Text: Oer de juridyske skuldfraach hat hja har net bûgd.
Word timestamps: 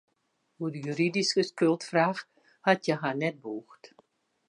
Oer 0.61 0.71
de 0.75 0.81
juridyske 0.87 1.43
skuldfraach 1.51 2.21
hat 2.65 2.81
hja 2.85 2.95
har 3.03 3.17
net 3.21 3.37
bûgd. 3.43 3.83